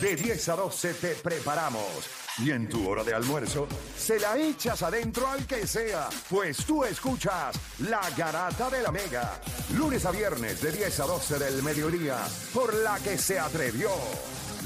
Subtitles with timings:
[0.00, 2.08] De 10 a 12 te preparamos.
[2.38, 6.82] Y en tu hora de almuerzo, se la echas adentro al que sea, pues tú
[6.82, 9.40] escuchas La Garata de la Mega.
[9.74, 12.18] Lunes a viernes de 10 a 12 del mediodía,
[12.52, 13.88] por la que se atrevió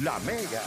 [0.00, 0.62] La Mega.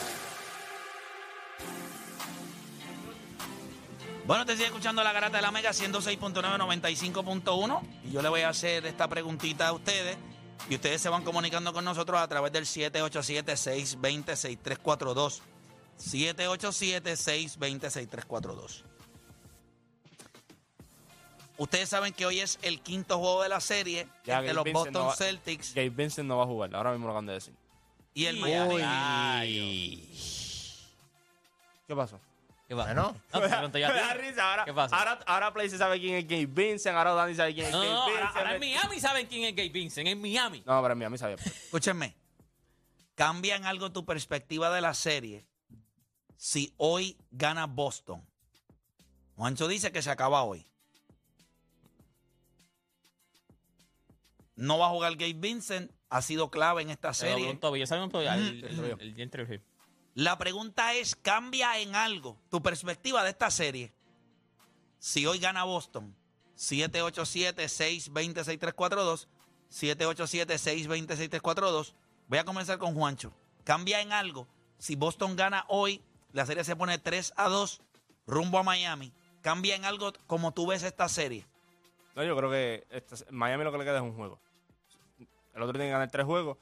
[4.28, 8.50] Bueno, te sigue escuchando la garata de la Mega 106.995.1 y yo le voy a
[8.50, 10.18] hacer esta preguntita a ustedes
[10.70, 15.40] y ustedes se van comunicando con nosotros a través del 787-620-6342.
[16.00, 18.84] 787-620-6342.
[21.58, 24.64] Ustedes saben que hoy es el quinto juego de la serie Ya, entre Gabe los
[24.64, 27.28] Vincent Boston no va- Celtics Gabe Vincent no va a jugar, ahora mismo lo acaban
[27.28, 27.54] de decir.
[28.16, 28.82] y el Miami.
[31.88, 32.20] ¿Qué pasó?
[32.72, 32.94] ¿Qué pasa?
[32.94, 33.18] Bueno.
[33.34, 34.06] No, te pregunto yo a Me ti.
[34.08, 34.50] da risa.
[34.50, 34.96] Ahora, ¿Qué pasa?
[34.98, 37.80] Ahora, ahora Play se sabe quién es Gabe Vincent, ahora Dani sabe quién es No,
[37.82, 38.38] Gabe no, ahora, Vincent.
[38.38, 40.64] ahora en Miami saben quién es Gabe Vincent, en Miami.
[40.66, 41.36] No, pero en Miami sabía.
[41.36, 42.16] Escúchenme,
[43.16, 45.46] ¿cambia en algo tu perspectiva de la serie
[46.38, 48.26] si hoy gana Boston?
[49.36, 50.66] Juancho dice que se acaba hoy.
[54.56, 57.50] No va a jugar Gabe Vincent, ha sido clave en esta Se serie.
[57.50, 57.66] El, Mm.
[57.66, 59.62] el, el,
[60.14, 63.94] La pregunta es, ¿cambia en algo tu perspectiva de esta serie?
[65.00, 66.14] Si hoy gana Boston,
[66.58, 69.28] 787-620-6342,
[69.72, 71.94] 787-620-6342.
[72.28, 73.34] Voy a comenzar con Juancho.
[73.64, 74.48] ¿Cambia en algo?
[74.78, 76.02] Si Boston gana hoy,
[76.34, 77.82] la serie se pone 3 a 2,
[78.28, 79.14] rumbo a Miami.
[79.42, 81.46] ¿Cambia en algo como tú ves esta serie?
[82.16, 84.40] No, yo creo que este- Miami lo que le queda es un juego.
[85.54, 86.58] El otro tiene que ganar tres juegos.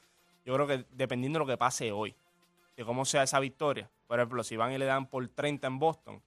[0.45, 2.15] Yo creo que dependiendo de lo que pase hoy,
[2.79, 5.79] de cómo sea esa victoria, por ejemplo, si van y le dan por 30 en
[5.79, 6.23] Boston,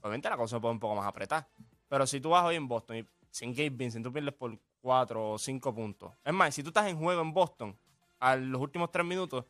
[0.00, 1.48] obviamente la cosa se puede un poco más apretar.
[1.86, 5.30] Pero si tú vas hoy en Boston y sin Gabe Vincent, tú pierdes por 4
[5.30, 6.12] o 5 puntos.
[6.24, 7.78] Es más, si tú estás en juego en Boston,
[8.18, 9.44] a los últimos 3 minutos,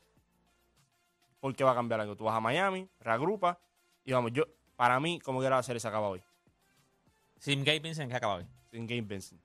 [1.40, 2.14] ¿por qué va a cambiar algo?
[2.14, 3.56] Tú vas a Miami, reagrupas
[4.04, 4.44] y vamos, yo,
[4.76, 6.22] para mí, como quiera la serie se acaba hoy,
[7.38, 8.46] Sin Gabe Vincent, que acaba hoy.
[8.70, 9.40] sin Gabe Vincent.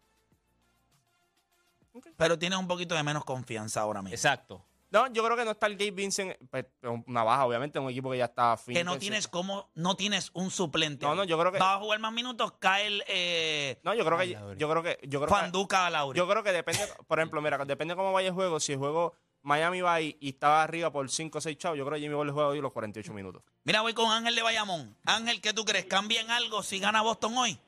[2.18, 4.16] Pero tienes un poquito de menos confianza ahora mismo.
[4.16, 4.66] Exacto.
[4.92, 6.66] No, yo creo que no está el Gabe Vincent, pues,
[7.06, 8.74] una baja, obviamente, un equipo que ya está fin.
[8.74, 11.06] Que no tienes como, no tienes un suplente.
[11.06, 11.60] No, no, yo creo que.
[11.60, 14.38] Va a jugar más minutos, cae el eh, No, yo creo que.
[14.58, 14.98] Yo creo que.
[15.04, 16.18] Yo creo que, Fanduca a Lauri.
[16.18, 16.82] yo creo que depende.
[17.08, 18.60] Por ejemplo, mira, depende cómo vaya el juego.
[18.60, 19.14] Si el juego
[19.44, 22.16] Miami va y, y estaba arriba por 5 o 6 chavos, yo creo que Jimmy
[22.16, 23.44] Butler juega hoy los 48 minutos.
[23.66, 24.96] Mira, voy con Ángel de Bayamón.
[25.06, 25.86] Ángel, ¿qué tú crees?
[25.86, 27.60] ¿Cambia en algo si gana Boston hoy?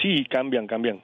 [0.00, 1.02] Sí, cambian, cambian.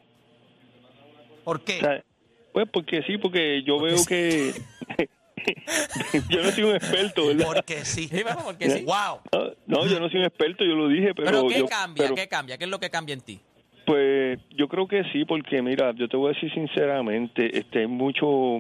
[1.45, 1.77] ¿Por qué?
[1.77, 2.05] O sea,
[2.53, 4.55] pues porque sí, porque yo veo que
[6.31, 7.47] yo no soy un experto, ¿verdad?
[7.47, 8.09] Porque sí.
[8.13, 8.85] Sí, bueno, porque sí.
[8.85, 9.21] Wow.
[9.33, 12.05] No, no, yo no soy un experto, yo lo dije, pero, Pero, ¿qué yo, cambia?
[12.05, 12.59] pero, ¿Qué cambia?
[12.59, 13.41] ¿Qué es lo que cambia en ti?
[13.87, 17.87] pues yo creo que sí, porque mira, yo te voy a decir sinceramente, este hay
[17.87, 18.59] mucho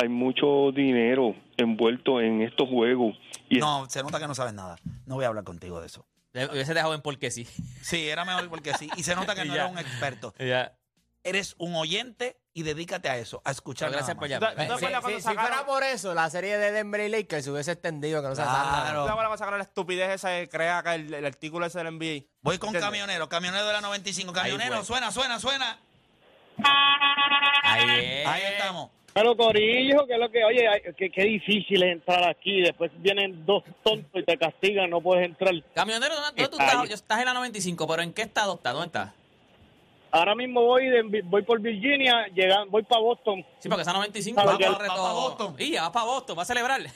[0.00, 3.16] hay mucho dinero envuelto en estos juegos
[3.48, 4.76] y No, se nota que no sabes nada.
[5.06, 6.04] No voy a hablar contigo de eso.
[6.52, 7.44] Hubiese dejado en porque sí.
[7.80, 8.90] Sí, era mejor porque sí.
[8.98, 9.62] Y se nota que no Ya.
[9.62, 10.34] eres un experto.
[10.38, 10.76] Ya.
[11.24, 13.90] Eres un oyente y dedícate a eso, a escuchar.
[13.90, 14.50] Gracias por llamar.
[14.50, 17.00] ¿Tú te acuerdas Si, cuando si- si sacaron- fuera por eso, la serie de Denver
[17.00, 19.00] y Lakers se hubiese extendido, que no se Claro.
[19.00, 21.78] ¿Tú te acuerdas cuando sacaron la estupidez esa que crea acá el, el artículo ese
[21.78, 22.24] del NBA?
[22.40, 22.82] Voy con ¿Entiendes?
[22.82, 24.32] camionero, camionero de la 95.
[24.32, 25.78] Camionero, suena, suena, suena.
[27.62, 28.26] Ahí es.
[28.26, 28.90] Ahí estamos.
[29.12, 32.60] Pero Corillo, que es lo que, oye, ay, que, qué difícil es entrar aquí.
[32.62, 35.52] Después vienen dos tontos y te castigan, no puedes entrar.
[35.74, 36.88] Camionero, ¿dónde, dónde tú Está estás?
[36.88, 38.72] Yo estás en la 95, pero ¿en qué estado estás?
[38.74, 39.12] ¿Dónde estás?
[40.10, 43.44] Ahora mismo voy de- voy por Virginia, llegan, voy para Boston.
[43.58, 45.54] Sí, porque esa 95 Va va, pa- para Boston.
[45.58, 46.80] Y ya va para Boston, va a celebrar.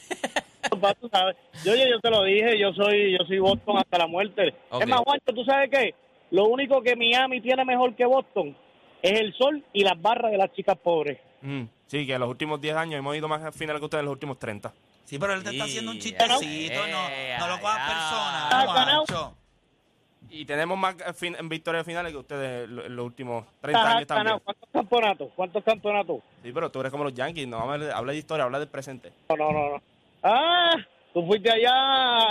[1.65, 4.55] Yo, oye, yo te lo dije, yo soy yo soy Boston hasta la muerte.
[4.81, 5.95] Es más, Juancho, ¿tú sabes qué?
[6.31, 8.57] Lo único que Miami tiene mejor que Boston
[9.03, 11.19] es el sol y las barras de las chicas pobres.
[11.43, 14.01] Mm, sí, que en los últimos 10 años hemos ido más al final que ustedes
[14.01, 14.73] en los últimos 30.
[15.05, 16.87] Sí, pero él te está haciendo un chistecito.
[16.87, 17.09] No,
[17.41, 17.87] no lo cojas ya.
[17.87, 19.05] personal, Ah.
[19.05, 19.37] Juancho.
[20.35, 23.81] Y tenemos más fin- en victorias finales que ustedes en lo- en los últimos 30
[23.83, 24.39] Ajá, años también.
[24.43, 25.29] ¿Cuántos campeonatos?
[25.37, 26.17] ¿Cuántos campeonatos?
[26.43, 28.69] Sí, pero tú eres como los Yankees, no habla de, habla de historia, habla del
[28.69, 29.13] presente.
[29.29, 29.69] No, no, no.
[29.75, 29.83] no.
[30.23, 30.71] Ah,
[31.13, 31.71] tú fuiste allá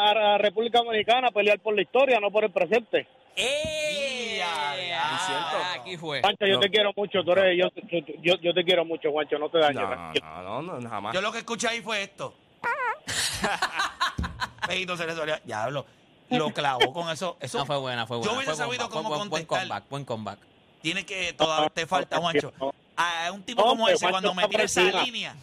[0.09, 3.07] a la República Dominicana a pelear por la historia, no por el presente.
[3.36, 4.38] ¡Eh!
[4.39, 5.18] Ya, ya.
[5.19, 5.57] Cierto.
[5.80, 6.21] Aquí fue.
[6.21, 6.59] Juancho, yo No.
[6.59, 9.83] te quiero mucho, tú eres, yo, yo, te quiero mucho, Juancho, no te dañes.
[10.24, 11.13] No, no, no, no, jamás.
[11.13, 12.33] Yo lo que escuché ahí fue esto.
[14.68, 15.86] Feito se le solía- Diablo.
[16.31, 17.38] Lo clavó con eso.
[17.42, 18.31] Eso No, fue buena, fue buena.
[18.31, 19.60] Yo hubiese fue sabido comeback, cómo buen, buen contestar.
[19.68, 20.39] comeback, buen comeback.
[20.81, 21.33] Tiene que.
[21.33, 22.51] Todavía te falta, Juancho.
[22.98, 25.36] A un tipo como ese, cuando me tira esa línea,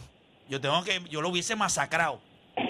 [0.49, 1.01] yo tengo que.
[1.09, 2.19] Yo lo hubiese masacrado.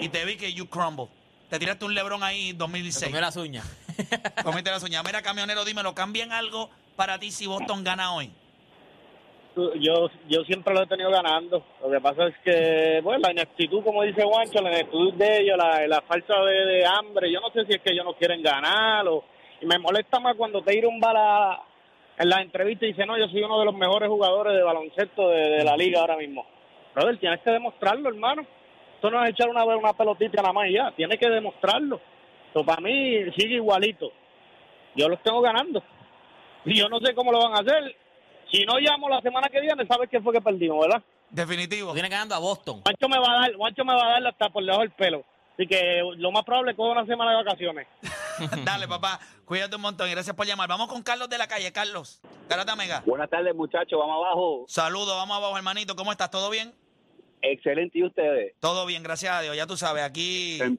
[0.00, 1.08] Y te vi que you crumble.
[1.48, 3.04] Te tiraste un Lebron ahí en Se 2016.
[3.06, 3.66] comió las uñas.
[4.44, 5.02] Comete las uñas.
[5.04, 8.32] Mira, camionero, dímelo, ¿cambian algo para ti si Boston gana hoy?
[9.56, 11.64] Yo, yo siempre lo he tenido ganando.
[11.82, 15.56] Lo que pasa es que, bueno, la ineptitud, como dice Juancho, la ineptitud de ellos,
[15.56, 19.24] la, falta de, hambre, yo no sé si es que ellos no quieren ganar o...
[19.62, 21.60] Y me molesta más cuando te ir un bala
[22.16, 25.28] en la entrevista y dice, no, yo soy uno de los mejores jugadores de baloncesto
[25.28, 26.46] de, de la liga ahora mismo.
[26.94, 28.46] Brother, tienes que demostrarlo, hermano.
[28.94, 32.00] Esto no es echar una, una pelotita nada más y ya, tienes que demostrarlo.
[32.48, 34.12] Entonces, para mí sigue igualito.
[34.94, 35.82] Yo los tengo ganando.
[36.64, 37.96] Y yo no sé cómo lo van a hacer.
[38.50, 41.02] Si no llamo la semana que viene, sabes qué fue que perdimos, ¿verdad?
[41.30, 41.88] Definitivo.
[41.88, 42.82] Tú vienes ganando a Boston.
[42.82, 45.24] Juancho me va a dar, Juancho me va a dar hasta por debajo del pelo.
[45.54, 47.86] Así que lo más probable es que coja una semana de vacaciones.
[48.64, 49.20] Dale, papá.
[49.44, 50.68] Cuídate un montón y gracias por llamar.
[50.68, 51.70] Vamos con Carlos de la calle.
[51.72, 52.20] Carlos.
[52.48, 53.02] Garata Mega.
[53.06, 53.98] Buenas tardes, muchachos.
[53.98, 54.64] Vamos abajo.
[54.66, 55.94] Saludos, vamos abajo, hermanito.
[55.94, 56.30] ¿Cómo estás?
[56.30, 56.72] ¿Todo bien?
[57.42, 57.98] Excelente.
[57.98, 58.54] ¿Y ustedes?
[58.58, 59.56] Todo bien, gracias a Dios.
[59.56, 60.78] Ya tú sabes, aquí Em,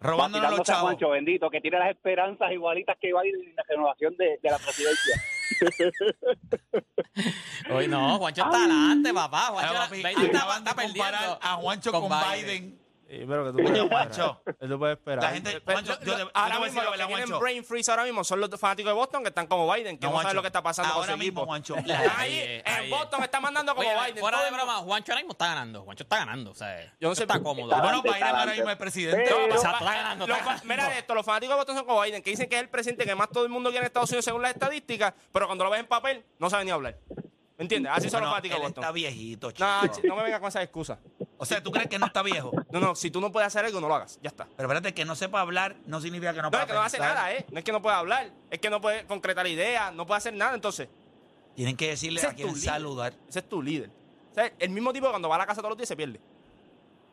[0.00, 0.82] robándonos los chavos.
[0.82, 4.38] Juancho, bendito, que tiene las esperanzas igualitas que va a ir en la renovación de,
[4.42, 5.22] de la presidencia.
[7.70, 9.46] Hoy no, Juancho está adelante, papá.
[9.46, 11.38] Juancho está, está, está perdiendo.
[11.40, 12.78] a Juancho con, Biden.
[13.08, 14.28] Sí, pero que tú Coño, puedes esperar.
[14.28, 14.42] Juancho.
[14.60, 15.24] ¿Qué tú puedes esperar?
[15.24, 16.76] La gente- Pero Juancho, lo- yo te- lo- yo te ahora voy a decir mismo
[16.76, 17.40] la los verdad, que tienen Juancho.
[17.40, 20.12] brain freeze ahora mismo son los fanáticos de Boston que están como Biden, que no,
[20.12, 21.46] Juancho, saben lo que está pasando ahora con su mismo, equipo.
[21.46, 21.74] Juancho.
[21.76, 22.90] Ahí, Ahí, en ahí.
[22.90, 24.18] Boston está mandando como Oye, Biden.
[24.18, 25.82] fuera todo de el broma, Juancho ahora mismo está ganando.
[25.84, 26.50] Juancho está ganando.
[26.50, 27.70] O sea, Yo no sé- está cómodo.
[27.70, 29.24] Está- Bueno, Biden ahora mismo es presidente.
[29.26, 30.74] Pero- O sea, está ganando, Los está fa- ganando.
[30.74, 33.06] mira esto, los fanáticos de Boston son como Biden, que dicen que es el presidente
[33.06, 35.70] que más todo el mundo quiere en Estados Unidos según las estadísticas, pero cuando lo
[35.70, 36.98] ves en papel no saben ni hablar.
[37.56, 37.90] ¿Me entiendes?
[37.92, 38.84] Así son Bueno, los fanáticos él de Boston.
[38.84, 39.66] está viejito, chico.
[39.66, 40.98] No, ch- no me vengas con esa excusa.
[41.40, 42.50] O sea, ¿tú crees que no está viejo?
[42.70, 44.18] No, no, si tú no puedes hacer algo, no lo hagas.
[44.22, 44.46] Ya está.
[44.56, 46.80] Pero espérate, que no sepa hablar no significa que no No, pueda es que no
[46.82, 47.14] hace pensar.
[47.14, 47.46] nada, ¿eh?
[47.52, 50.34] No es que no pueda hablar, es que no puede concretar ideas, no puede hacer
[50.34, 50.88] nada, entonces.
[51.54, 52.68] Tienen que decirle Ese a es quién tu líder.
[52.70, 53.14] saludar.
[53.28, 53.90] Ese es tu líder.
[54.30, 55.96] O sea, el mismo tipo que cuando va a la casa todos los días se
[55.96, 56.20] pierde.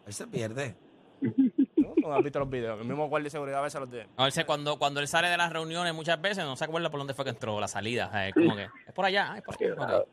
[0.08, 0.76] Él se pierde.
[1.22, 1.94] ¿No?
[1.98, 2.80] No has visto los videos.
[2.80, 4.08] El mismo guardia de seguridad a veces los de.
[4.18, 7.00] A veces cuando, cuando él sale de las reuniones muchas veces no se acuerda por
[7.00, 8.08] dónde fue que entró, la salida.
[8.08, 9.98] O sea, es como que es por allá, es por allá.
[10.00, 10.08] Ok.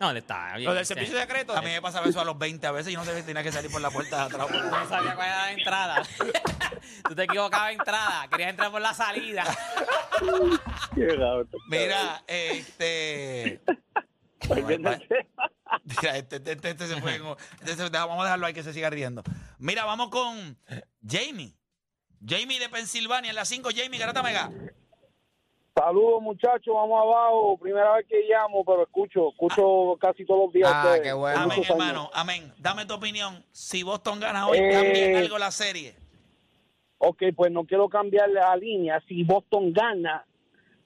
[0.00, 0.64] No, él está bien.
[0.66, 0.94] Los del sí.
[0.94, 1.56] servicio secreto.
[1.56, 3.42] A mí me pasaba eso a los 20 a veces y no sé si tenía
[3.42, 4.48] que salir por la puerta de atrás.
[4.50, 6.02] No sabía cuál era la entrada.
[7.08, 9.44] Tú te equivocabas de entrada, querías entrar por la salida.
[11.68, 13.60] Mira, este...
[14.48, 17.16] Mira, este, este, este- este se fue.
[17.16, 17.24] en-
[17.60, 19.22] este se- vamos a dejarlo ahí que se siga riendo.
[19.58, 20.56] Mira, vamos con
[21.06, 21.54] Jamie.
[22.26, 23.70] Jamie de Pensilvania en la 5.
[23.76, 24.50] Jamie, Garata Mega.
[25.78, 27.56] Saludos muchachos, vamos abajo.
[27.58, 30.68] Primera vez que llamo, pero escucho, escucho casi todos los días.
[30.72, 31.02] Ah, ustedes.
[31.02, 31.38] qué bueno.
[31.38, 31.86] Amén, Muchos años.
[31.86, 32.10] hermano.
[32.14, 32.52] Amén.
[32.58, 33.44] Dame tu opinión.
[33.52, 35.94] Si Boston gana hoy, Eh, cambia en algo la serie.
[36.98, 39.00] Ok, pues no quiero cambiar la línea.
[39.06, 40.26] Si Boston gana,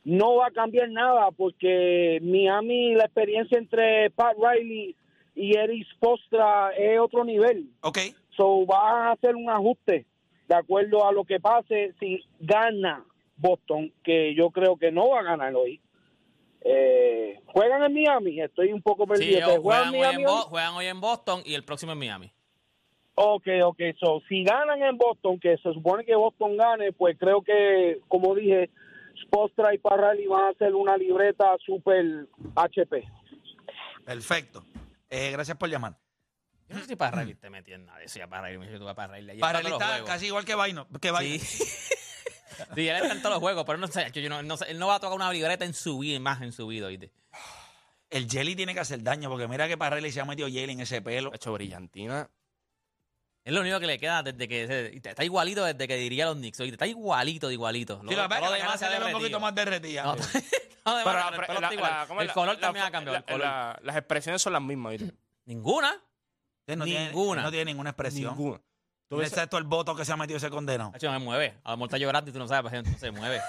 [0.05, 4.95] no va a cambiar nada porque Miami, la experiencia entre Pat Riley
[5.35, 7.71] y Eric Postra es otro nivel.
[7.81, 7.99] Ok.
[8.37, 10.05] So va a hacer un ajuste
[10.49, 13.07] de acuerdo a lo que pase si gana
[13.43, 15.81] Boston, que yo creo que no va a ganar hoy.
[16.65, 19.37] Eh, juegan en Miami, estoy un poco perdido.
[19.37, 20.45] ellos ¿Pero juegan, hoy en Miami Bo- hoy?
[20.49, 22.33] juegan hoy en Boston y el próximo en Miami.
[23.17, 27.43] Ok, ok, so, si ganan en Boston, que se supone que Boston gane, pues creo
[27.43, 28.71] que, como dije,
[29.25, 33.05] Spostra y Parrelli van a hacer una libreta super HP.
[34.05, 34.65] Perfecto.
[35.11, 35.99] Eh, gracias por llamar.
[36.69, 38.19] Yo no sé si para Riley te metí en nada de eso.
[38.19, 40.87] Ya para Riley, tú él está casi igual que Vaino.
[41.03, 41.39] Que Vaino.
[41.39, 41.65] Sí.
[42.75, 44.79] sí, él está en todos los juegos, pero no sé, yo no, no sé, él
[44.79, 47.11] no va a tocar una libreta en su vida, más en su vida, ¿oíste?
[48.11, 50.81] El jelly tiene que hacer daño porque mira que para se ha metido jelly en
[50.81, 51.31] ese pelo.
[51.33, 52.29] Ha hecho brillantina.
[53.45, 56.37] Es lo único que le queda desde que se- está igualito desde que diría los
[56.37, 56.75] Knicks, ¿oíste?
[56.75, 58.01] Está igualito, de igualito.
[58.07, 60.05] Sí, lo demás se se ve un poquito más derretida.
[60.05, 60.15] No,
[60.87, 61.91] no, de Pero la- el pelo la- está igual.
[61.91, 63.17] la- ¿cómo El es color también ha cambiado.
[63.17, 63.41] el la- color.
[63.41, 65.15] la- las expresiones son las mismas, ¿viste?
[65.47, 66.01] Ninguna.
[66.69, 67.41] No Ninguna.
[67.41, 68.37] Tiene, no tiene ninguna expresión.
[68.37, 68.61] Ninguna.
[69.13, 70.91] Tú Mira, ves- Excepto el voto que se ha metido ese condenado.
[70.95, 71.59] Hacho, no me mueve.
[71.65, 73.43] A lo mejor está llorando y tú no sabes, pero no se mueve.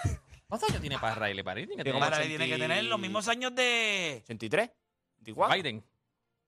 [0.49, 1.41] ¿Cuántos años tiene para Riley?
[1.41, 4.19] Para tiene que tener Para como él tiene que tener los mismos años de.
[4.25, 4.69] 83,
[5.19, 5.55] 24.
[5.55, 5.81] Biden.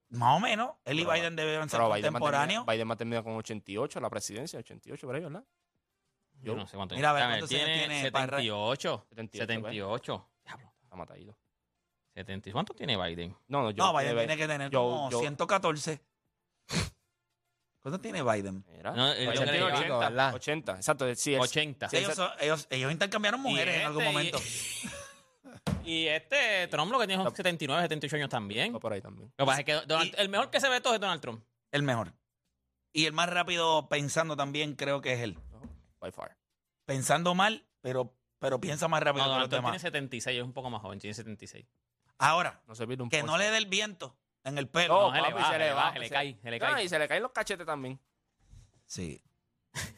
[0.10, 0.72] Más o menos.
[0.84, 2.66] Él y Pero- Biden deben ser Pero Biden contemporáneos.
[2.66, 5.44] Biden va a terminar con 88, la presidencia, 88 por ahí, ¿verdad?
[6.42, 8.12] Yo no sé cuánto Mira, a ver, ¿cuántos años tiene.
[8.12, 8.50] para Riley?
[8.50, 9.06] 78.
[9.12, 10.28] 78, 78.
[10.44, 10.74] Diablo.
[10.84, 11.38] Está matadito.
[12.14, 12.52] 70.
[12.52, 13.34] ¿Cuánto tiene Biden?
[13.48, 13.82] No, no, yo.
[13.82, 16.02] No, Biden tiene que tener yo- como yo- 114.
[17.86, 18.66] ¿Cuánto tiene Biden?
[18.68, 20.34] Mira, No, yo 80, creo que 80, pico, ¿verdad?
[20.34, 21.16] 80, exacto.
[21.16, 21.88] Sí, es- 80.
[21.90, 24.40] Sí, ellos, son- ellos, ellos intercambiaron mujeres Y en algún este, momento.
[25.86, 28.74] Y este Trump lo que tiene son 79, 78 años también.
[28.74, 29.32] va por ahí también.
[29.38, 31.22] Lo que pasa es que Donald- Y- el mejor que se ve todo es Donald
[31.22, 31.44] Trump.
[31.72, 32.14] El mejor.
[32.92, 35.38] Y el más rápido pensando también creo que es él.
[36.00, 36.38] By far.
[36.86, 39.82] Pensando mal, pero, pero piensa más rápido No, que los Donald Trump tiene demás.
[39.84, 41.68] 76, es un poco más joven, tiene 76.
[42.18, 44.94] Ahora, No se pierde un que no le dé el viento en el pelo.
[44.94, 46.66] No, No, se le va, se le va, se le se- cae, se le No,
[46.66, 46.84] cae.
[46.86, 48.00] y se le caen los cachetes también.
[48.86, 49.22] Sí.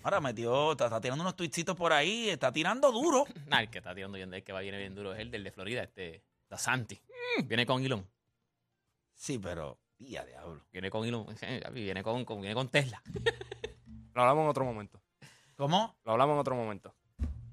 [0.01, 3.25] Ahora metió, está, está tirando unos tuitsitos por ahí, está tirando duro.
[3.47, 5.43] Nah, el que está tirando bien, el que va viene bien duro es el del
[5.43, 6.99] de Florida, este, Da Santi.
[7.39, 8.07] Mm, Viene con Elon.
[9.13, 9.77] Sí, pero.
[9.99, 10.63] Ya, diablo.
[10.71, 13.01] Viene con, Elon- eh, viene con, con- viene con Tesla.
[14.13, 15.01] Lo hablamos en otro momento.
[15.55, 15.95] ¿Cómo?
[16.03, 16.95] Lo hablamos en otro momento.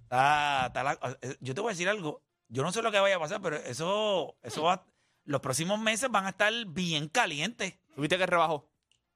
[0.02, 2.22] Está- está la- eh, yo te voy a decir algo.
[2.48, 4.84] Yo no sé lo que vaya a pasar, pero eso, eso va.
[5.24, 7.78] Los próximos meses van a estar bien calientes.
[7.94, 8.68] ¿Tuviste que rebajó?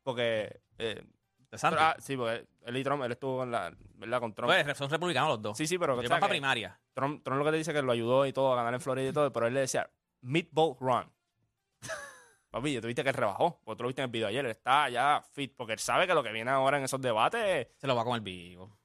[0.03, 0.61] Porque.
[0.79, 1.05] eh,
[1.51, 4.21] De ah, sí, porque él y Trump, él estuvo en la, ¿verdad?
[4.21, 4.53] con Trump.
[4.53, 5.59] Pues, son republicanos los dos.
[5.59, 5.95] sí, sí, pero.
[5.95, 6.81] Ellos o sea, van para que primaria.
[6.95, 8.81] Trump, Trump lo que te dice es que lo ayudó y todo a ganar en
[8.81, 9.91] Florida y todo, pero él le decía,
[10.23, 11.13] Meatball Run.
[12.51, 14.51] Papi, yo tuviste que él rebajó, porque tú lo viste en el video ayer, él
[14.51, 17.69] está ya fit, porque él sabe que lo que viene ahora en esos debates.
[17.77, 18.79] Se lo va a comer vivo.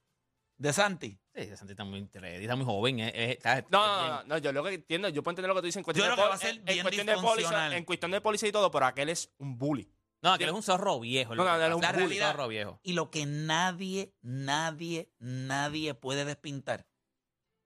[0.58, 1.20] De Santi.
[1.36, 3.00] Sí, de Santi está muy, está muy joven.
[3.00, 5.66] está- No, no, no, no, yo lo que entiendo, yo puedo entender lo que tú
[5.66, 8.50] dices en cuestión, Yo de, pol- en- en cuestión de policía, en cuestión de policía
[8.50, 9.92] y todo, pero aquel es un bully.
[10.22, 11.36] No, aquel es un zorro viejo.
[11.36, 12.04] No, no, él es un La bully.
[12.06, 12.32] realidad.
[12.32, 12.80] zorro viejo.
[12.84, 16.86] Y lo que nadie, nadie, nadie puede despintar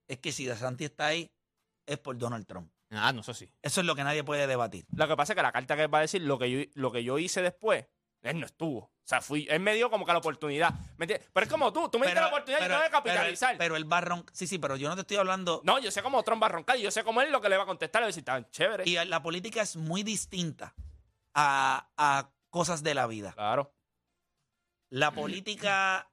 [0.07, 1.29] es que si De Santi está ahí,
[1.85, 2.71] es por Donald Trump.
[2.89, 3.51] Ah, no, eso sí.
[3.61, 4.85] Eso es lo que nadie puede debatir.
[4.95, 6.59] Lo que pasa es que la carta que él va a decir, lo que yo,
[6.75, 7.85] lo que yo hice después,
[8.23, 8.91] él no estuvo.
[9.07, 10.73] O sea, fui, él me dio como que la oportunidad.
[10.97, 11.29] ¿Me entiendes?
[11.31, 13.51] Pero es como tú, tú me diste la oportunidad y yo tengo que capitalizar.
[13.51, 15.61] Pero, pero el barrón, sí, sí, pero yo no te estoy hablando.
[15.63, 17.47] no, yo sé cómo Trump va a roncar y yo sé cómo él lo que
[17.47, 18.01] le va a contestar.
[18.01, 18.83] Le va a decir, tan chévere.
[18.85, 20.75] Y la política es muy distinta
[21.33, 23.31] a, a cosas de la vida.
[23.31, 23.73] Claro.
[24.89, 26.11] La política,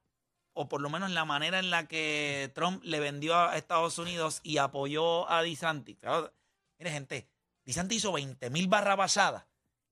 [0.53, 4.39] o por lo menos la manera en la que Trump le vendió a Estados Unidos
[4.41, 5.97] y apoyó a DeSantis.
[5.99, 6.33] Claro,
[6.79, 7.29] Mire, gente,
[7.65, 9.43] DeSantis hizo 20 mil barras basadas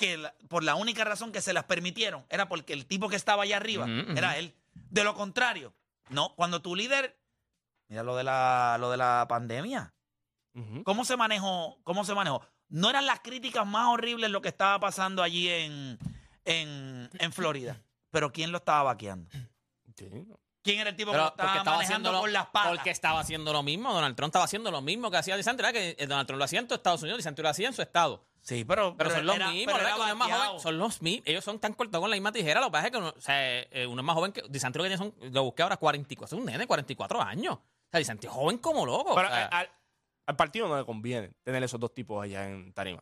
[0.05, 3.15] que la- por la única razón que se las permitieron era porque el tipo que
[3.15, 3.85] estaba allá arriba
[4.17, 4.53] era él.
[4.89, 5.73] De lo contrario,
[6.09, 7.17] no, cuando tu líder,
[7.87, 9.93] mira lo de la, lo de la pandemia.
[10.83, 11.79] ¿cómo se manejó?
[11.83, 12.45] ¿Cómo se manejó?
[12.69, 15.97] No eran las críticas más horribles lo que estaba pasando allí en,
[16.45, 17.81] en, en Florida,
[18.11, 19.29] pero ¿quién lo estaba vaqueando?
[19.95, 20.39] Sí, no.
[20.63, 22.69] ¿Quién era el tipo Pero que lo estaba estaba manejando haciendo por las patas?
[22.71, 23.93] Porque estaba haciendo lo mismo.
[23.93, 25.57] Donald Trump estaba haciendo lo mismo que hacía DeSantis.
[25.65, 25.73] ¿verdad?
[25.73, 27.81] Que eh, Donald Trump lo hacía en todo Estados Unidos, DeSantis lo hacía en su
[27.81, 28.25] estado.
[28.41, 29.75] Sí, pero, Pero, son los era- mismos,
[30.61, 31.27] son los mismos.
[31.27, 32.59] Ellos son tan cortos con la misma tijera.
[32.59, 34.41] Lo que pasa es que uno, o sea, eh, uno es más joven que.
[34.49, 35.13] DeSantis lo que tiene son.
[35.33, 36.35] Lo busqué ahora 44.
[36.37, 37.55] Es un nene, 44 años.
[37.55, 39.15] O sea, DeSantis es joven como loco.
[39.15, 39.69] Pero o sea, eh, al,
[40.27, 43.01] al partido no le conviene tener esos dos tipos allá en Tarima.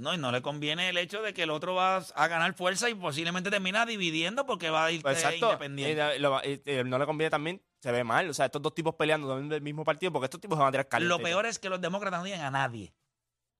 [0.00, 2.88] No, y no le conviene el hecho de que el otro va a ganar fuerza
[2.88, 6.16] y posiblemente termina dividiendo porque va a ir Pues independiente.
[6.16, 8.28] Y, lo- y- y no le conviene también, se ve mal.
[8.30, 10.72] O sea, estos dos tipos peleando del mismo partido, porque estos tipos se van a
[10.72, 11.08] tirar caliente.
[11.16, 12.94] Lo peor es que los demócratas no tienen a nadie.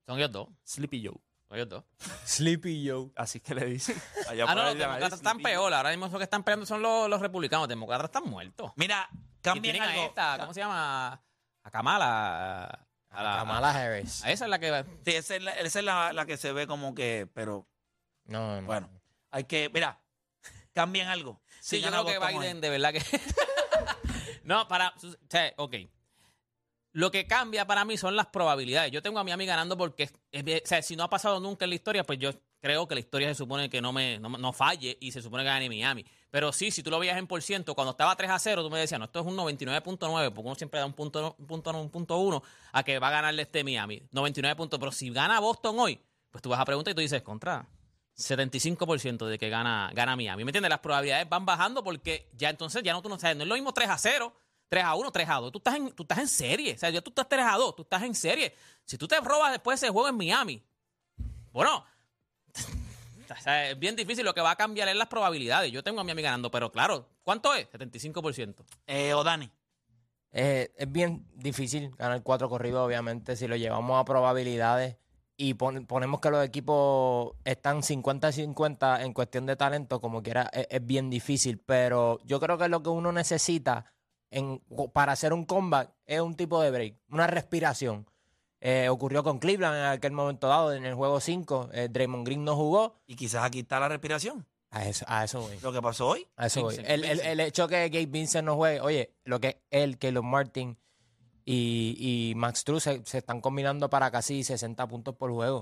[0.07, 0.49] son ellos dos.
[0.65, 1.17] Sleepy Joe.
[1.49, 1.85] Son ellos dos.
[2.25, 3.11] Sleepy Joe.
[3.17, 3.97] Así que le dicen.
[4.29, 5.73] Allá Ah, no, los demócratas están peor.
[5.75, 7.63] Ahora mismo los que están peleando son los, los republicanos.
[7.65, 8.73] Los demócratas están muertos.
[8.77, 9.09] Mira,
[9.43, 10.03] cambien algo.
[10.07, 11.23] esta, ¿cómo se llama?
[11.63, 12.87] A Kamala.
[13.11, 14.25] A, la- Kamala Harris.
[14.25, 14.85] a esa es la que.
[15.05, 17.67] Sí, esa es, la, esa es la- la que se ve como que, pero
[18.25, 18.67] No, no.
[18.67, 18.89] bueno,
[19.31, 20.01] hay que, mira,
[20.73, 21.41] cambien algo.
[21.61, 22.19] Sí, yo creo que.
[22.19, 23.03] Biden, de verdad que.
[24.45, 24.95] no, para.
[25.03, 25.77] O sea, ok.
[26.93, 28.91] Lo que cambia para mí son las probabilidades.
[28.91, 31.77] Yo tengo a Miami ganando porque, o sea, si no ha pasado nunca en la
[31.77, 34.99] historia, pues yo creo que la historia se supone que no me no, no falle
[35.01, 36.05] y se supone que gane Miami.
[36.31, 38.71] Pero sí, si tú lo veías en por ciento, cuando estaba 3 a 0, tú
[38.71, 41.71] me decías, no, esto es un 99.9, porque uno siempre da un punto, un punto,
[41.71, 44.03] un punto uno a que va a ganarle este Miami.
[44.13, 44.79] 99 puntos.
[44.79, 47.67] Pero si gana Boston hoy, pues tú vas a preguntar y tú dices, contra.
[48.17, 50.45] 75% de que gana, gana Miami.
[50.45, 50.71] ¿Me entiendes?
[50.71, 53.55] Las probabilidades van bajando porque ya entonces ya no tú no sabes, no es lo
[53.55, 54.33] mismo 3 a 0,
[54.69, 55.53] 3 a 1, 3 a 2.
[55.53, 56.75] Tú estás en, tú estás en serie.
[56.75, 58.55] O sea, ya tú estás 3 a 2, tú estás en serie.
[58.85, 60.63] Si tú te robas después ese juego en Miami,
[61.53, 61.85] bueno,
[63.39, 64.25] o sea, es bien difícil.
[64.25, 65.71] Lo que va a cambiar es las probabilidades.
[65.73, 67.69] Yo tengo a Miami ganando, pero claro, ¿cuánto es?
[67.71, 68.65] 75%.
[68.87, 69.51] Eh, o Dani.
[70.33, 74.97] Eh, es bien difícil ganar cuatro corridos, obviamente, si lo llevamos a probabilidades
[75.37, 80.67] y pon- ponemos que los equipos están 50-50 en cuestión de talento, como quiera, es,
[80.71, 81.59] es bien difícil.
[81.59, 83.87] Pero yo creo que lo que uno necesita
[84.31, 88.07] en, para hacer un comeback es un tipo de break, una respiración.
[88.61, 91.71] Eh, ocurrió con Cleveland en aquel momento dado, en el juego 5.
[91.73, 93.01] eh, Draymond Green no jugó.
[93.07, 94.47] Y quizás aquí está la respiración.
[94.71, 95.59] A eso, a eso voy.
[95.63, 96.27] Lo que pasó hoy.
[96.37, 96.77] A eso voy.
[96.85, 100.77] El, el- el hecho que Gabe Vincent no juegue, oye, lo que él, Caleb Martin
[101.45, 101.97] y,
[102.31, 105.59] y Max Truss se, se están combinando para casi 60 puntos por juego.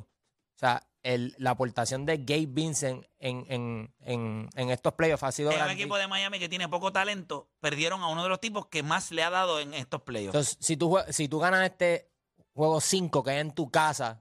[0.57, 5.33] O sea, el- la aportación de Gabe Vincent en, en, en, en estos playoffs ha
[5.33, 7.49] sido Es un equipo de Miami que tiene poco talento.
[7.61, 10.35] Perdieron a uno de los tipos que más le ha dado en estos playoffs.
[10.35, 12.11] Entonces, si tú, si tú ganas este
[12.59, 14.21] juego 5 que es en tu casa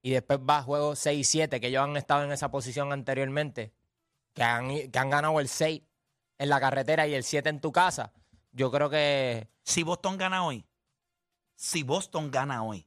[0.00, 3.72] y después vas juego 6 y 7 que ellos han estado en esa posición anteriormente,
[4.32, 5.82] que han, que han ganado el 6
[6.38, 8.12] en la carretera y el 7 en tu casa,
[8.52, 10.64] yo creo que Si Boston gana hoy,
[11.56, 12.86] si Boston gana hoy,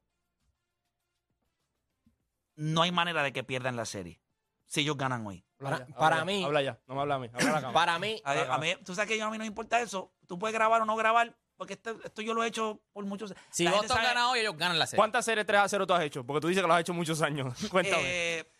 [2.55, 4.21] no hay manera de que pierdan la serie.
[4.65, 5.45] Si ellos ganan hoy.
[5.57, 7.27] para, Habla ya, para habla ya, mí, Habla ya, no me habla a mí.
[7.33, 7.73] Habla a la cámara.
[7.73, 10.13] para mí, A, a mí, tú sabes que yo- a mí no me importa eso.
[10.27, 13.33] Tú puedes grabar o no grabar, porque esto, esto yo lo he hecho por muchos
[13.51, 14.97] Si La gente Boston sabe- gana hoy, ellos ganan la serie.
[14.99, 16.25] ¿Cuántas series 3 a 0 tú has hecho?
[16.25, 17.53] Porque tú dices que lo has hecho muchos años.
[17.71, 18.03] Cuéntame.
[18.05, 18.51] Eh,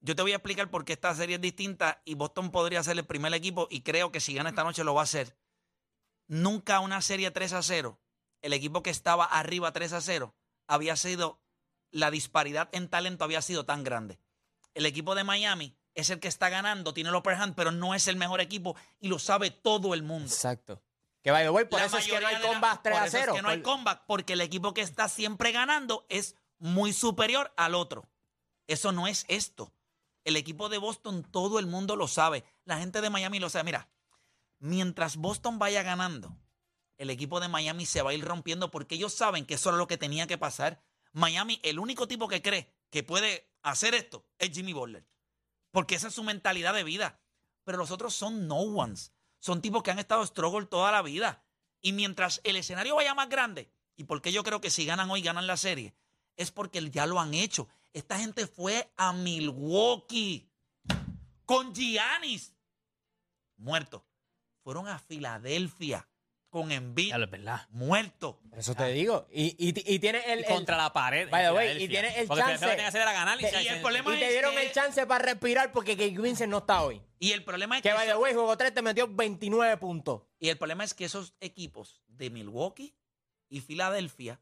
[0.00, 2.98] yo te voy a explicar por qué esta serie es distinta y Boston podría ser
[2.98, 5.36] el primer equipo y creo que si gana esta noche lo va a hacer.
[6.26, 8.00] Nunca una serie 3 a 0,
[8.40, 10.34] el equipo que estaba arriba 3 a 0,
[10.66, 11.40] había sido,
[11.90, 14.18] la disparidad en talento había sido tan grande.
[14.74, 17.94] El equipo de Miami es el que está ganando, tiene el upper hand, pero no
[17.94, 20.26] es el mejor equipo y lo sabe todo el mundo.
[20.26, 20.82] Exacto.
[21.22, 23.06] Que by the way, por La eso es que no hay combats 3 por a
[23.06, 23.34] eso es 0.
[23.34, 27.74] que no hay comeback, porque el equipo que está siempre ganando es muy superior al
[27.74, 28.08] otro.
[28.66, 29.72] Eso no es esto.
[30.24, 32.44] El equipo de Boston, todo el mundo lo sabe.
[32.64, 33.64] La gente de Miami lo sabe.
[33.64, 33.88] Mira,
[34.58, 36.36] mientras Boston vaya ganando,
[36.98, 39.78] el equipo de Miami se va a ir rompiendo porque ellos saben que eso era
[39.78, 40.82] lo que tenía que pasar.
[41.12, 45.06] Miami, el único tipo que cree que puede hacer esto es Jimmy Butler.
[45.70, 47.20] Porque esa es su mentalidad de vida.
[47.64, 49.12] Pero los otros son no ones.
[49.42, 51.42] Son tipos que han estado struggle toda la vida.
[51.80, 55.20] Y mientras el escenario vaya más grande, y porque yo creo que si ganan hoy,
[55.20, 55.96] ganan la serie,
[56.36, 57.66] es porque ya lo han hecho.
[57.92, 60.48] Esta gente fue a Milwaukee
[61.44, 62.54] con Giannis.
[63.56, 64.06] Muerto.
[64.62, 66.08] Fueron a Filadelfia
[66.52, 67.08] con Embiid.
[67.08, 67.66] Ya lo es verdad.
[67.70, 68.38] Muerto.
[68.50, 69.26] Por eso te digo.
[69.32, 71.28] Y, y, y tiene el, Y el- contra la pared.
[71.30, 73.48] By the way, y tiene el Porque chance- tenía que hacer era ganar y, Y
[73.48, 76.10] se- el se- problema y te es dieron que- el chance para respirar porque Gabe
[76.20, 77.00] Vincent no está hoy.
[77.18, 80.22] Y el problema es Que que, by the way, juego 3 te metió 29 puntos.
[80.38, 82.94] y el problema es que esos equipos de Milwaukee
[83.48, 84.38] y Filadelfia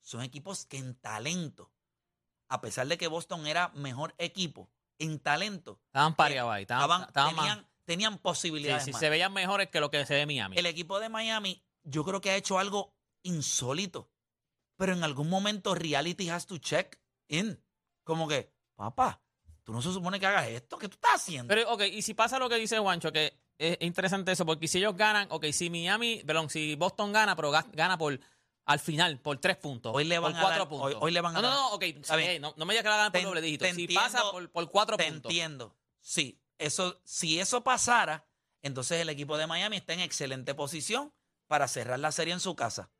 [0.00, 1.70] son equipos que en talento,
[2.48, 6.62] a pesar de que Boston era mejor equipo, en talento, Estaban pareados ahí.
[6.62, 8.84] Estaban, estaban- estaban más- tenían, tenían Sí, posibilidades.
[8.84, 9.00] sí, más.
[9.00, 10.56] se veían mejores que lo que se ve en Miami.
[10.58, 14.10] El equipo de Miami, yo creo que ha hecho algo insólito.
[14.76, 16.98] Pero en algún momento reality has to check
[17.28, 17.62] in.
[18.04, 19.22] Como que, papá,
[19.62, 20.78] tú no se supone que hagas esto.
[20.78, 21.48] ¿Qué tú estás haciendo?
[21.54, 24.78] Pero, ok, y si pasa lo que dice Juancho, que es interesante eso, porque si
[24.78, 28.18] ellos ganan, ok, si Miami, perdón, si Boston gana, pero ga- gana por
[28.64, 29.92] al final, por tres puntos.
[29.94, 30.86] Hoy le van por a cuatro dar- puntos.
[30.86, 32.42] hoy- hoy le van a no, dar- No, no, ok, sí, bien.
[32.42, 33.64] no, no me digas que la ganan por doble dígito.
[33.66, 35.30] Si entiendo- pasa por, por cuatro Te puntos.
[35.30, 35.76] entiendo.
[36.00, 38.26] Sí, eso, si eso pasara,
[38.62, 41.12] entonces el equipo de Miami está en excelente posición
[41.46, 42.90] para cerrar la serie en su casa.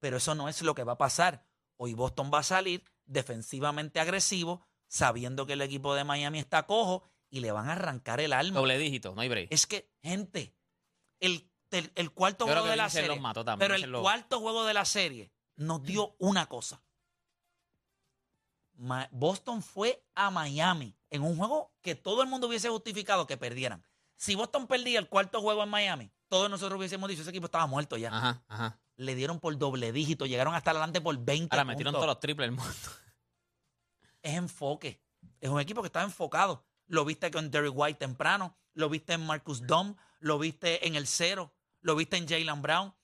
[0.00, 1.46] Pero eso no es lo que va a pasar.
[1.76, 7.04] Hoy Boston va a salir defensivamente agresivo, sabiendo que el equipo de Miami está cojo
[7.28, 8.58] y le van a arrancar el alma.
[8.58, 9.48] Doble dígito, no hay break.
[9.52, 10.54] Es que, gente,
[11.20, 13.08] el, el, el cuarto Yo juego de la serie.
[13.08, 16.82] los mató también, pero el los- cuarto juego de la serie nos dio una cosa.
[19.10, 23.84] Boston fue a Miami en un juego que todo el mundo hubiese justificado que perdieran.
[24.16, 27.66] Si Boston perdía el cuarto juego en Miami, todos nosotros hubiésemos dicho ese equipo estaba
[27.66, 28.08] muerto ya.
[28.08, 28.80] Ajá, ajá.
[28.96, 32.46] Le dieron por doble dígito, llegaron hasta adelante por 20 Ahora metieron todos los triples
[32.46, 32.72] del mundo.
[34.22, 35.02] es enfoque.
[35.40, 36.64] Es un equipo que está enfocado.
[36.86, 41.06] Lo viste con Derrick White temprano, lo viste en Marcus Dom, lo viste en el
[41.06, 42.94] cero, lo viste en Jalen Brown.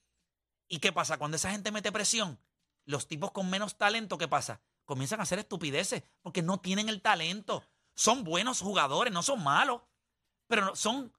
[0.69, 1.19] ¿Y qué pasa?
[1.19, 2.39] Cuando esa gente mete presión,
[2.85, 4.61] los tipos con menos talento, ¿qué pasa?
[4.87, 7.63] Comienzan a hacer estupideces porque no tienen el talento.
[7.95, 9.83] Son buenos jugadores, no son malos,
[10.47, 11.13] pero no- son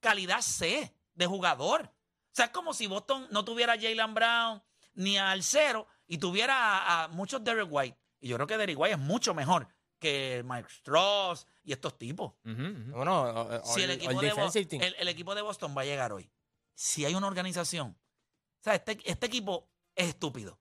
[0.00, 1.82] calidad C de jugador.
[1.82, 4.62] O sea, es como si Boston no tuviera a Jalen Brown
[4.94, 7.98] ni al cero y tuviera a, a muchos Derrick White.
[8.20, 9.66] Y yo creo que Derrick White es mucho mejor
[9.98, 12.32] que Mike Strauss y estos tipos.
[12.44, 14.82] Bueno, o- o- Si el equipo, de Bo- defensive team.
[14.82, 16.30] el- el equipo de Boston va a llegar hoy,
[16.74, 17.88] si hay una organización,
[18.60, 20.58] o sea, este, este equipo es estúpido,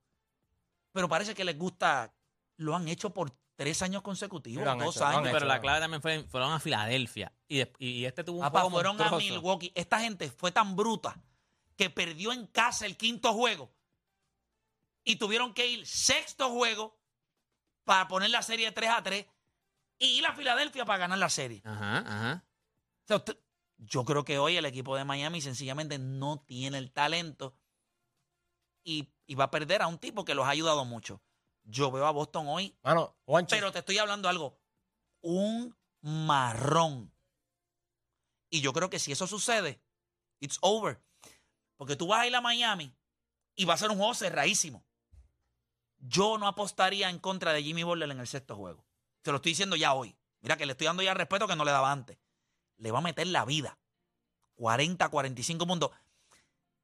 [0.92, 2.14] pero parece que les gusta,
[2.58, 5.28] lo han hecho por tres años consecutivos, Lo han dos hecho, lo han años.
[5.28, 5.34] hecho.
[5.36, 7.34] Pero la clave también fue, fueron a Filadelfia.
[7.48, 9.12] Y, de- y este tuvo un Papá, juego fueron a.
[9.18, 9.72] Milwaukee.
[9.76, 11.22] Esta gente fue tan bruta
[11.76, 13.74] que perdió en casa el quinto juego
[15.04, 17.00] y tuvieron que ir sexto juego
[17.84, 19.26] para poner la serie 3 a 3
[19.98, 21.62] y ir a Filadelfia para ganar la serie.
[21.66, 22.46] Ajá, ajá.
[23.04, 23.38] O sea, usted-
[23.78, 27.56] yo creo que hoy el equipo de Miami sencillamente no tiene el talento
[28.90, 31.22] y, y va a perder a un tipo que los ha ayudado mucho.
[31.64, 34.60] Yo veo a Boston hoy, Mano, Juancho, pero te estoy hablando algo,
[35.22, 37.14] un marrón.
[38.50, 39.80] Y yo creo que si eso sucede,
[40.40, 41.00] it's over.
[41.78, 42.96] Porque tú vas a ir a Miami
[43.56, 44.84] y va a ser un juego cerradísimo.
[46.00, 48.86] Yo no apostaría en contra de Jimmy Butler en el sexto juego.
[49.22, 50.18] Te lo estoy diciendo ya hoy.
[50.42, 52.18] Mira que le estoy dando ya respeto que no le daba antes.
[52.78, 53.78] Le va a meter la vida.
[54.56, 55.92] 40, 45 puntos.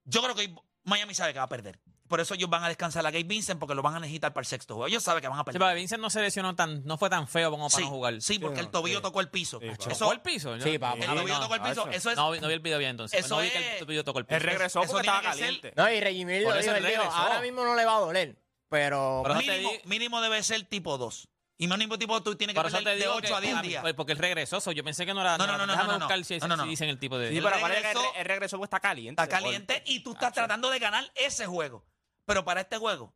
[0.04, 1.80] Yo creo que Miami sabe que va a perder.
[2.08, 4.44] Por eso ellos van a descansar a Gabe Vincent porque lo van a necesitar para
[4.44, 4.88] el sexto juego.
[4.88, 5.60] Ellos saben que van a Sí, perder.
[5.62, 8.22] pero Vincent no se lesionó tan, no fue tan feo como para Sí, no jugar.
[8.22, 9.02] sí, porque el tobillo sí.
[9.04, 9.60] tocó el piso.
[9.60, 10.60] Sí, Eso- ¿Tocó el piso?
[10.60, 10.98] Sí, papá.
[11.04, 11.88] el Ah, tobillo no, tocó el piso.
[11.90, 12.16] Eso es.
[12.16, 13.20] No, vi- no vi el video bien entonces.
[13.26, 14.36] Eso no vi que es- el tobillo tocó el piso.
[14.38, 15.74] Él regresó Eso porque estaba ser- caliente.
[15.76, 17.18] No, y Reggie Miller Por lo eso dijo, él dijo, regresó.
[17.22, 18.38] ahora mismo no le va a doler,
[18.70, 19.24] pero...
[19.26, 21.28] Eso mínimo, di- mínimo debe ser tipo 2.
[21.58, 23.56] Y mínimo tipo tú tienes que eso perder te de digo 8 que- a 10
[23.58, 23.82] ah, días.
[23.82, 24.60] pues, Porque él regresó.
[24.74, 25.38] yo pensé que no era.
[25.38, 26.00] No, no, no, no, no, no.
[26.00, 26.64] buscar si, No, no, no.
[26.64, 27.30] si dicen el tipo de.
[27.30, 29.22] Sí, pero regresó- él regresó porque está caliente.
[29.24, 31.86] Está caliente y tú estás tratando de ganar ese juego.
[32.26, 33.14] Pero para este juego,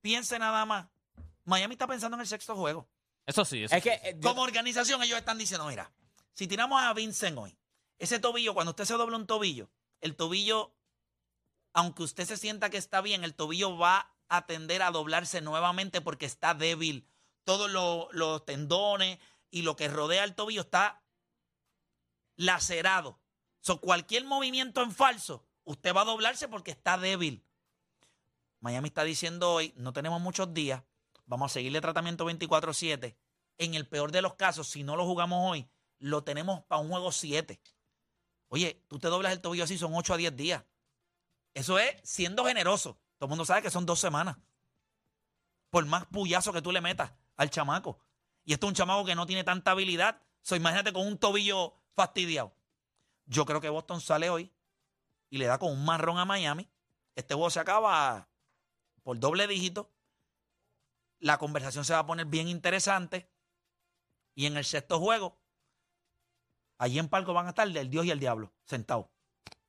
[0.00, 0.86] piense nada más.
[1.44, 2.88] Miami está pensando en el sexto juego.
[3.26, 4.00] Eso sí, eso Es que sí.
[4.04, 5.92] eh, yo- Como organización, ellos están diciendo, mira,
[6.32, 7.56] si tiramos a Vincent hoy,
[7.98, 9.70] ese tobillo, cuando usted se dobla un tobillo,
[10.00, 10.74] el tobillo,
[11.72, 16.00] aunque usted se sienta que está bien, el tobillo va a tender a doblarse nuevamente
[16.00, 17.06] porque está débil.
[17.44, 19.18] Todos lo- los tendones
[19.50, 21.02] y lo que rodea el tobillo está
[22.36, 23.20] lacerado.
[23.60, 27.44] So, cualquier movimiento en falso, usted va a doblarse porque está débil.
[28.62, 30.84] Miami está diciendo hoy, no tenemos muchos días,
[31.26, 33.16] vamos a seguirle tratamiento 24-7.
[33.58, 36.88] En el peor de los casos, si no lo jugamos hoy, lo tenemos para un
[36.88, 37.60] juego 7.
[38.48, 40.64] Oye, tú te doblas el tobillo así, son 8 a 10 días.
[41.54, 43.00] Eso es siendo generoso.
[43.18, 44.36] Todo el mundo sabe que son dos semanas.
[45.68, 47.98] Por más puyazo que tú le metas al chamaco.
[48.44, 50.22] Y esto es un chamaco que no tiene tanta habilidad.
[50.40, 52.54] So, imagínate con un tobillo fastidiado.
[53.26, 54.52] Yo creo que Boston sale hoy
[55.30, 56.68] y le da con un marrón a Miami.
[57.16, 58.28] Este juego se acaba
[59.02, 59.90] por doble dígito.
[61.18, 63.28] La conversación se va a poner bien interesante.
[64.34, 65.38] Y en el sexto juego,
[66.78, 69.06] allí en Palco van a estar el Dios y el Diablo sentados.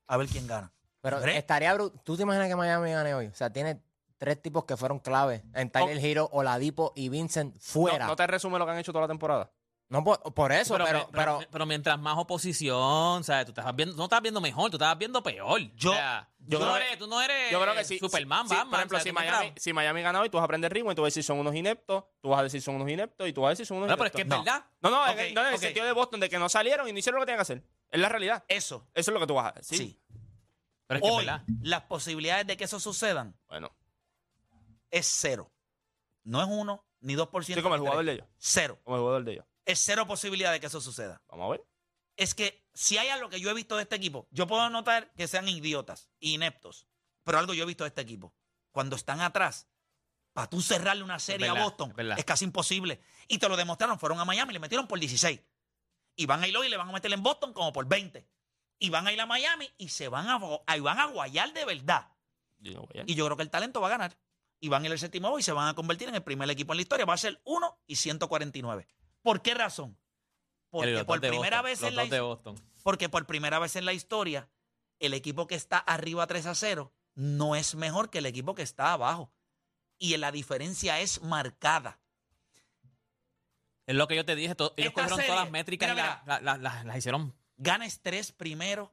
[0.08, 0.72] A ver quién gana.
[1.02, 1.38] pero Hombre.
[1.38, 1.76] estaría.
[2.04, 3.28] ¿Tú te imaginas que Miami gane hoy?
[3.28, 3.82] O sea, tiene
[4.18, 8.08] tres tipos que fueron clave en Tyler Hero, Oladipo y Vincent fuera.
[8.08, 9.52] no te resume lo que han hecho toda la temporada.
[9.90, 13.46] No, por, por eso, pero, pero, pero, pero mientras más oposición, ¿sabes?
[13.46, 15.60] Tú estás viendo, no estás viendo mejor, tú estás viendo peor.
[15.76, 17.84] Yo- O sea, yo tú, creo no que- eres, tú no eres Yo creo que
[17.86, 18.00] sí.
[18.00, 20.46] Superman, Batman, Por ejemplo, o sea, si Miami, si Miami gana hoy, tú vas a
[20.46, 22.76] aprender ritmo y tú vas a decir son unos ineptos, tú vas a decir son
[22.76, 24.66] unos ineptos y tú vas a decir son unos No, pero es que es verdad.
[24.82, 25.60] No, no, Ok, en, no, en el ok.
[25.62, 27.64] sentido de Boston, de que no salieron y no hicieron lo que tenían que hacer.
[27.90, 28.44] Es la realidad.
[28.48, 29.78] Eso, Eso es lo que tú vas a decir.
[29.78, 30.00] sí.
[30.86, 31.44] Pero es que es Hoy, verdad.
[31.62, 33.72] las posibilidades de que eso sucedan Bueno,
[34.92, 35.52] es cero.
[36.24, 37.60] No es uno, ni dos por ciento.
[37.60, 38.28] sí, como el jugador de ellos.
[38.38, 38.80] Cero.
[38.84, 39.46] Como el jugador de ellos.
[39.66, 41.22] Es cero posibilidad de que eso suceda.
[41.30, 41.64] Vamos a ver.
[42.16, 45.12] Es que si hay algo que yo he visto de este equipo, yo puedo notar
[45.14, 46.88] que sean idiotas, ineptos,
[47.24, 48.34] pero algo yo he visto de este equipo.
[48.72, 49.68] Cuando están atrás,
[50.34, 53.00] para tú cerrarle una serie verdad, a Boston, es casi imposible.
[53.28, 55.40] Y te lo demostraron, fueron a Miami y le metieron por 16.
[56.16, 58.28] Y van a ir hoy y le van a meter en Boston como por 20.
[58.80, 61.66] Y van a ir a Miami y se van a, ahí van a guayar de
[61.66, 62.10] verdad.
[62.60, 64.18] No Y yo creo que el talento va a ganar.
[64.60, 66.74] Y van a ir al séptimo y se van a convertir en el primer equipo
[66.74, 67.06] en la historia.
[67.06, 68.88] Va a ser 1 y 149.
[69.22, 69.98] ¿Por qué razón?
[70.74, 72.56] Porque por primera Boston, vez en la dos de Boston.
[72.84, 74.50] porque por primera vez en la historia,
[75.00, 78.64] el equipo que está arriba 3 a 0 no es mejor que el equipo que
[78.64, 79.32] está abajo.
[80.00, 82.00] Y la diferencia es marcada.
[83.86, 84.56] Es lo que yo te dije.
[84.56, 87.34] to- ellos cogieron serie, todas las métricas mira, y la- la- la- la- las hicieron.
[87.58, 88.92] Ganes 3 primero,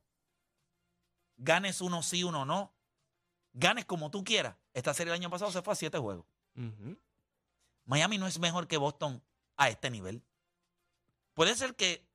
[1.39, 2.75] ganes uno sí, uno no,
[3.55, 4.57] ganes como tú quieras.
[4.75, 6.27] Esta serie el año pasado se fue a 7 juegos.
[7.87, 9.23] Miami no es mejor que Boston
[9.57, 10.23] a este nivel.
[11.41, 12.07] Puede ser que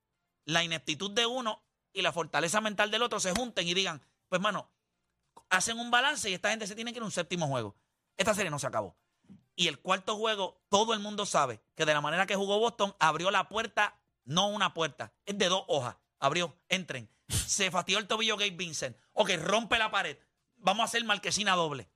[0.46, 4.40] la ineptitud de uno y la fortaleza mental del otro se junten y digan, pues
[4.40, 4.70] mano,
[5.50, 7.76] hacen un balance y esta gente se tiene que ir a un séptimo juego.
[8.18, 8.96] Esta serie no se acabó.
[9.56, 12.96] Y el cuarto juego, todo el mundo sabe que de la manera que jugó Boston,
[13.00, 15.96] abrió la puerta, no una puerta, es de dos hojas.
[16.20, 17.10] Abrió, entren.
[17.28, 18.96] Se fastidió el tobillo Gabe Vincent.
[19.14, 20.20] Ok, rompe la pared.
[20.58, 21.90] Vamos a hacer marquesina doble.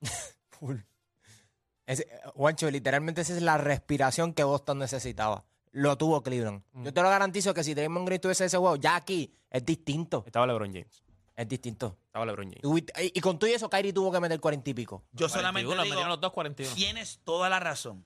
[1.86, 5.44] ese- Juancho, literalmente esa es la respiración que Boston necesitaba.
[5.74, 6.62] Lo tuvo Cleveland.
[6.72, 6.84] Mm.
[6.84, 10.22] Yo te lo garantizo que si Draymond Green tuviese ese juego, ya aquí es distinto.
[10.24, 11.02] Estaba LeBron James.
[11.34, 11.98] Es distinto.
[12.06, 12.86] Estaba LeBron James.
[13.02, 15.02] Y, y con todo eso, Kyrie tuvo que meter cuarenta y pico.
[15.10, 16.76] Yo solamente 41, digo, metieron los dos 41.
[16.76, 18.04] Tienes toda la razón.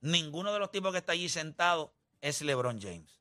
[0.00, 3.20] Ninguno de los tipos que está allí sentado es LeBron James.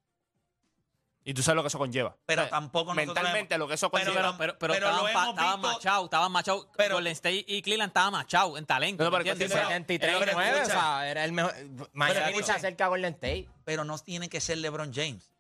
[1.25, 2.17] Y tú sabes lo que eso conlleva.
[2.25, 4.13] Pero O sea, tampoco Mentalmente, lo que eso conlleva.
[4.13, 6.67] Pero, pero, pero, Pero estaban, pa- hemos estaban visto- machados, estaban machados.
[6.75, 9.03] Pero- Golden State y Cleveland estaban machados en talento.
[9.03, 9.57] No, no, ¿me pero entiendes?
[9.57, 11.53] pero- 73 pero 9, o sea, era el mejor.
[11.93, 12.45] Miami escucha.
[12.45, 13.47] se acerca a Golden State.
[13.63, 15.31] Pero no tiene que ser LeBron James.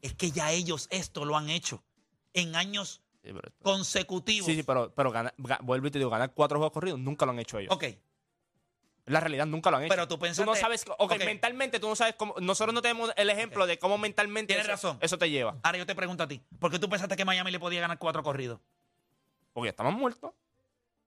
[0.00, 1.82] Es que ya ellos esto lo han hecho
[2.32, 3.30] en años Sí,
[3.62, 4.46] consecutivos.
[4.46, 7.26] sí, sí, pero, pero gana- ga- vuelvo y te digo, ganar cuatro juegos corridos nunca
[7.26, 7.74] lo han hecho ellos.
[7.74, 7.84] Ok,
[9.10, 9.90] La realidad nunca lo han hecho.
[9.94, 10.84] Pero tú pensaste- no sabes.
[10.98, 11.24] Ok, ok.
[11.24, 12.34] mentalmente tú no sabes cómo.
[12.40, 14.54] Nosotros no tenemos el ejemplo de cómo mentalmente.
[14.54, 14.98] Tienes eso, razón.
[15.00, 15.56] Eso te lleva.
[15.62, 16.40] ahora yo te pregunto a ti.
[16.58, 18.60] ¿Por qué tú pensaste que Miami le podía ganar cuatro corridos?
[19.52, 20.32] Porque ya estamos muertos.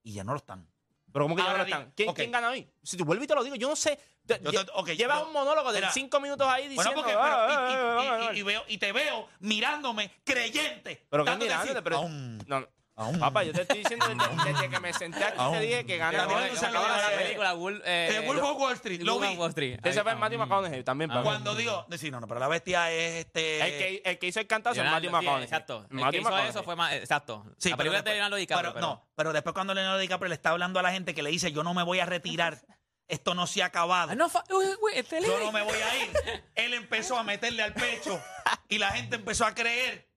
[0.04, 0.68] Y ya no lo están.
[1.14, 1.94] Pero ¿cómo que ya no diga, están?
[1.96, 2.68] ¿Quién, quién gana hoy?
[2.82, 3.98] Si te vuelvo y te lo digo, yo no sé.
[4.26, 7.02] Te- te- llevas un monólogo de cinco minutos ahí Bueno, diciendo.
[7.04, 8.34] porque "Ah, pero- ah, y- y- ah, ah".
[8.34, 11.06] y- y veo- y te veo mirándome creyente.
[11.10, 11.98] Pero que mirándote, pero.
[11.98, 12.68] "Aún, No, no.
[12.96, 13.20] Aún".
[13.20, 15.54] Papá, yo te estoy diciendo desde, desde que me senté aquí Aún.
[15.58, 19.28] te dije que no, la película, Wolf, eh, Eh, Wolf of Wall Street, lo Wolf
[19.28, 19.34] vi.
[19.34, 19.80] of Wall Street.
[19.84, 21.10] Ese fue Matthew McConaughey también.
[21.10, 21.24] Papá.
[21.24, 23.62] Cuando digo, sí, no, no, pero la bestia es este.
[23.62, 25.44] El que, el que hizo el cantazo es Matthew sí, McConaughey.
[25.44, 25.86] Exacto.
[25.90, 26.94] El Matthew que hizo eso fue más.
[26.94, 27.46] Exacto.
[27.58, 28.74] Sí, la pero película de Leonardo DiCaprio.
[28.74, 31.30] pero, No, pero después cuando Leonardo DiCaprio le está hablando a la gente que le
[31.30, 32.60] dice, yo no me voy a retirar,
[33.08, 34.12] esto no se ha acabado.
[34.12, 34.28] Ah, no,
[34.94, 36.12] este Yo no me voy a ir.
[36.56, 38.22] Él empezó a meterle al pecho
[38.70, 40.13] y la gente empezó a creer.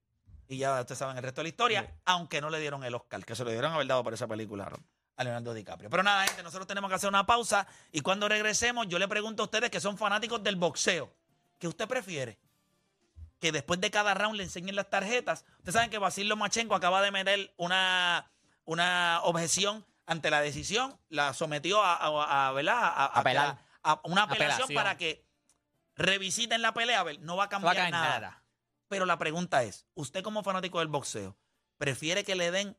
[0.49, 3.25] Y ya ustedes saben el resto de la historia, aunque no le dieron el Oscar,
[3.25, 4.71] que se lo dieron haber dado por esa película
[5.17, 5.91] a Leonardo DiCaprio.
[5.91, 9.43] Pero nada, gente, nosotros tenemos que hacer una pausa y cuando regresemos yo le pregunto
[9.43, 11.13] a ustedes que son fanáticos del boxeo,
[11.59, 12.39] ¿qué usted prefiere?
[13.41, 15.45] Que después de cada round le enseñen las tarjetas.
[15.59, 18.31] Ustedes saben que Basil Lomachenko acaba de meter una,
[18.65, 22.49] una objeción ante la decisión, la sometió a, a, a-.
[22.49, 23.59] A, Apelar.
[23.83, 24.75] a una apelación, Apelación.
[24.75, 25.27] para que
[25.97, 27.01] revisiten la pelea.
[27.01, 28.21] A ver, no va a va cambiar a caer nada.
[28.21, 28.43] nada.
[28.89, 31.37] Pero la pregunta es, usted como fanático del boxeo,
[31.79, 32.77] ¿prefiere que le den,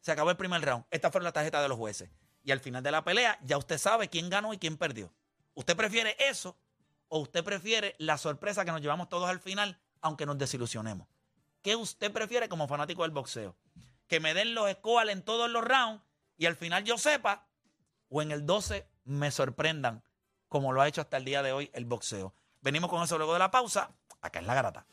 [0.00, 2.10] se acabó el primer round, estas fueron las tarjetas de los jueces,
[2.42, 5.12] y al final de la pelea ya usted sabe quién ganó y quién perdió?
[5.54, 6.56] ¿Usted prefiere eso
[7.08, 11.08] o usted prefiere la sorpresa que nos llevamos todos al final, aunque nos desilusionemos?
[11.62, 13.56] ¿Qué usted prefiere como fanático del boxeo?
[14.06, 16.04] ¿Que me den los scores en todos los rounds
[16.36, 17.48] y al final yo sepa?
[18.08, 20.04] ¿O en el 12 me sorprendan
[20.48, 22.34] como lo ha hecho hasta el día de hoy el boxeo?
[22.60, 23.90] Venimos con eso luego de la pausa.
[24.20, 24.86] Acá es la garata.